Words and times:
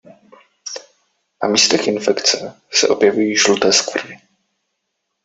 Na 1.43 1.49
místech 1.49 1.87
infekce 1.87 2.61
se 2.71 2.87
objevují 2.87 3.37
světle 3.37 3.53
žluté 3.55 3.73
skvrny. 3.73 4.21